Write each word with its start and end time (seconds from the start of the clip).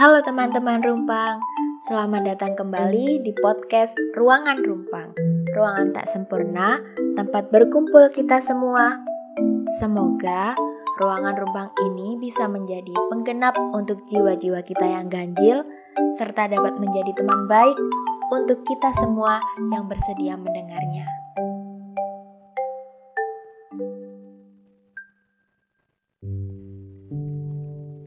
Halo 0.00 0.24
teman-teman 0.24 0.80
Rumpang, 0.80 1.44
selamat 1.84 2.24
datang 2.24 2.56
kembali 2.56 3.20
di 3.20 3.36
podcast 3.36 3.92
Ruangan 4.16 4.64
Rumpang. 4.64 5.12
Ruangan 5.52 5.92
tak 5.92 6.08
sempurna, 6.08 6.80
tempat 7.20 7.52
berkumpul 7.52 8.08
kita 8.08 8.40
semua. 8.40 8.96
Semoga 9.76 10.56
ruangan 10.96 11.36
Rumpang 11.36 11.76
ini 11.84 12.16
bisa 12.16 12.48
menjadi 12.48 12.96
penggenap 13.12 13.52
untuk 13.76 14.00
jiwa-jiwa 14.08 14.64
kita 14.64 14.88
yang 14.88 15.12
ganjil, 15.12 15.68
serta 16.16 16.48
dapat 16.48 16.80
menjadi 16.80 17.20
teman 17.20 17.44
baik 17.44 17.76
untuk 18.32 18.64
kita 18.64 18.96
semua 18.96 19.44
yang 19.68 19.84
bersedia 19.84 20.40
mendengarnya. 20.40 21.04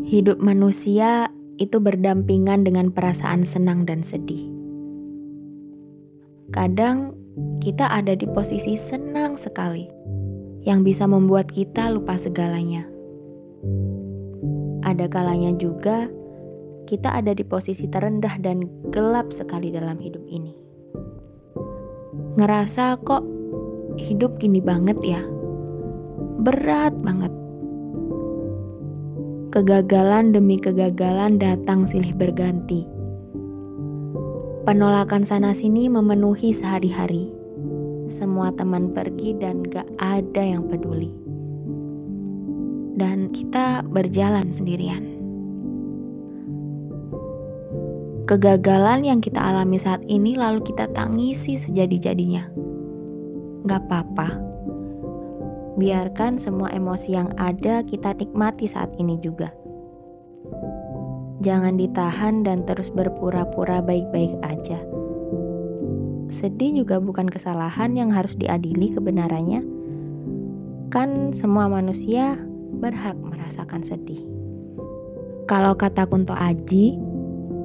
Hidup 0.00 0.40
manusia 0.40 1.28
itu 1.58 1.78
berdampingan 1.78 2.66
dengan 2.66 2.90
perasaan 2.90 3.46
senang 3.46 3.86
dan 3.86 4.02
sedih. 4.02 4.50
Kadang 6.50 7.14
kita 7.58 7.90
ada 7.90 8.14
di 8.14 8.26
posisi 8.30 8.78
senang 8.78 9.34
sekali, 9.34 9.90
yang 10.62 10.86
bisa 10.86 11.04
membuat 11.04 11.50
kita 11.50 11.90
lupa 11.90 12.14
segalanya. 12.16 12.86
Ada 14.84 15.08
kalanya 15.08 15.56
juga 15.56 16.06
kita 16.84 17.16
ada 17.16 17.32
di 17.32 17.42
posisi 17.42 17.88
terendah 17.88 18.36
dan 18.40 18.68
gelap 18.92 19.32
sekali 19.32 19.72
dalam 19.72 19.96
hidup 19.96 20.20
ini. 20.28 20.52
Ngerasa 22.36 23.00
kok 23.02 23.24
hidup 23.96 24.36
gini 24.36 24.60
banget 24.60 24.98
ya, 25.00 25.22
berat 26.44 26.92
banget 27.00 27.32
Kegagalan 29.54 30.34
demi 30.34 30.58
kegagalan 30.58 31.38
datang 31.38 31.86
silih 31.86 32.10
berganti. 32.10 32.82
Penolakan 34.66 35.22
sana-sini 35.22 35.86
memenuhi 35.86 36.50
sehari-hari. 36.50 37.30
Semua 38.10 38.50
teman 38.50 38.90
pergi 38.90 39.38
dan 39.38 39.62
gak 39.62 39.86
ada 40.02 40.42
yang 40.42 40.66
peduli. 40.66 41.14
Dan 42.98 43.30
kita 43.30 43.86
berjalan 43.86 44.50
sendirian. 44.50 45.06
Kegagalan 48.26 49.06
yang 49.06 49.22
kita 49.22 49.38
alami 49.38 49.78
saat 49.78 50.02
ini 50.10 50.34
lalu 50.34 50.66
kita 50.66 50.90
tangisi 50.90 51.54
sejadi-jadinya. 51.54 52.50
Gak 53.70 53.86
apa-apa 53.86 54.53
biarkan 55.74 56.38
semua 56.38 56.70
emosi 56.70 57.14
yang 57.14 57.30
ada 57.38 57.82
kita 57.82 58.14
nikmati 58.14 58.70
saat 58.70 58.90
ini 58.98 59.18
juga. 59.18 59.50
Jangan 61.44 61.76
ditahan 61.76 62.46
dan 62.46 62.64
terus 62.64 62.88
berpura-pura 62.88 63.84
baik-baik 63.84 64.38
aja. 64.46 64.80
Sedih 66.32 66.82
juga 66.82 66.98
bukan 66.98 67.28
kesalahan 67.28 67.92
yang 67.94 68.08
harus 68.10 68.32
diadili 68.34 68.94
kebenarannya. 68.96 69.60
Kan 70.88 71.36
semua 71.36 71.68
manusia 71.68 72.38
berhak 72.80 73.18
merasakan 73.20 73.84
sedih. 73.84 74.24
Kalau 75.44 75.76
kata 75.76 76.08
Kunto 76.08 76.32
Aji, 76.32 76.96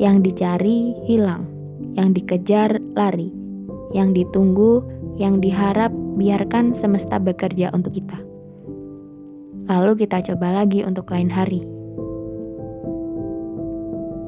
yang 0.00 0.24
dicari 0.24 0.96
hilang, 1.06 1.46
yang 1.94 2.10
dikejar 2.10 2.82
lari, 2.98 3.30
yang 3.94 4.10
ditunggu, 4.10 4.82
yang 5.20 5.44
diharap 5.44 5.92
biarkan 6.16 6.72
semesta 6.72 7.20
bekerja 7.20 7.68
untuk 7.76 7.92
kita. 7.92 8.16
Lalu 9.68 10.02
kita 10.02 10.24
coba 10.32 10.64
lagi 10.64 10.80
untuk 10.80 11.12
lain 11.12 11.28
hari. 11.28 11.60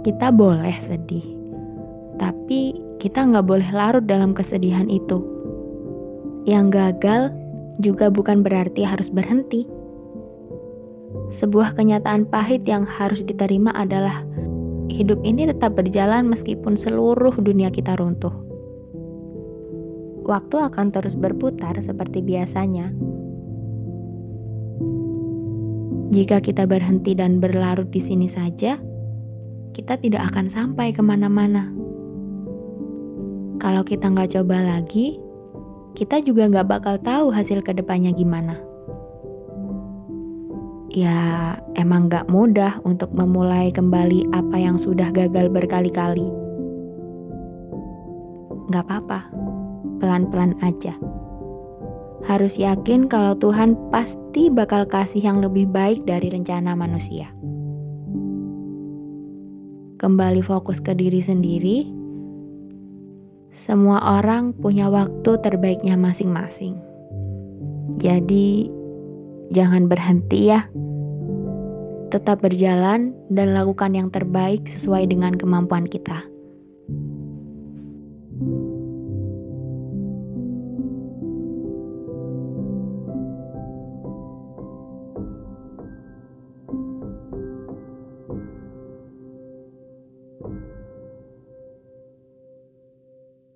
Kita 0.04 0.28
boleh 0.28 0.76
sedih, 0.76 1.24
tapi 2.20 2.76
kita 3.00 3.24
nggak 3.24 3.46
boleh 3.48 3.70
larut 3.72 4.04
dalam 4.04 4.36
kesedihan 4.36 4.86
itu. 4.92 5.24
Yang 6.44 6.66
gagal 6.76 7.22
juga 7.80 8.12
bukan 8.12 8.44
berarti 8.44 8.84
harus 8.84 9.08
berhenti. 9.08 9.64
Sebuah 11.32 11.72
kenyataan 11.72 12.28
pahit 12.28 12.68
yang 12.68 12.84
harus 12.84 13.24
diterima 13.24 13.72
adalah 13.72 14.20
hidup 14.92 15.24
ini 15.24 15.48
tetap 15.48 15.72
berjalan 15.72 16.28
meskipun 16.28 16.76
seluruh 16.76 17.32
dunia 17.40 17.72
kita 17.72 17.96
runtuh 17.96 18.51
waktu 20.26 20.56
akan 20.58 20.94
terus 20.94 21.18
berputar 21.18 21.74
seperti 21.78 22.22
biasanya. 22.22 22.90
Jika 26.12 26.44
kita 26.44 26.68
berhenti 26.68 27.16
dan 27.16 27.40
berlarut 27.40 27.88
di 27.88 27.96
sini 27.96 28.28
saja, 28.28 28.76
kita 29.72 29.96
tidak 29.96 30.28
akan 30.28 30.52
sampai 30.52 30.92
ke 30.92 31.00
mana-mana. 31.00 31.72
Kalau 33.56 33.80
kita 33.80 34.12
nggak 34.12 34.36
coba 34.36 34.60
lagi, 34.60 35.16
kita 35.96 36.20
juga 36.20 36.52
nggak 36.52 36.68
bakal 36.68 37.00
tahu 37.00 37.32
hasil 37.32 37.64
ke 37.64 37.72
depannya 37.72 38.12
gimana. 38.12 38.60
Ya, 40.92 41.56
emang 41.72 42.12
nggak 42.12 42.28
mudah 42.28 42.84
untuk 42.84 43.16
memulai 43.16 43.72
kembali 43.72 44.28
apa 44.36 44.60
yang 44.60 44.76
sudah 44.76 45.08
gagal 45.08 45.48
berkali-kali. 45.48 46.28
Nggak 48.68 48.84
apa-apa 48.84 49.51
pelan-pelan 50.02 50.58
aja. 50.58 50.98
Harus 52.26 52.58
yakin 52.58 53.06
kalau 53.06 53.38
Tuhan 53.38 53.78
pasti 53.94 54.50
bakal 54.50 54.90
kasih 54.90 55.22
yang 55.22 55.38
lebih 55.38 55.70
baik 55.70 56.02
dari 56.02 56.26
rencana 56.26 56.74
manusia. 56.74 57.30
Kembali 60.02 60.42
fokus 60.42 60.82
ke 60.82 60.98
diri 60.98 61.22
sendiri. 61.22 61.86
Semua 63.54 64.18
orang 64.18 64.50
punya 64.50 64.90
waktu 64.90 65.38
terbaiknya 65.38 65.94
masing-masing. 65.94 66.74
Jadi, 68.02 68.66
jangan 69.54 69.86
berhenti 69.86 70.50
ya. 70.50 70.66
Tetap 72.10 72.42
berjalan 72.42 73.14
dan 73.30 73.54
lakukan 73.54 73.94
yang 73.94 74.08
terbaik 74.10 74.66
sesuai 74.66 75.06
dengan 75.06 75.38
kemampuan 75.38 75.86
kita. 75.86 76.31